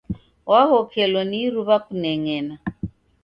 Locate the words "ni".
1.29-1.37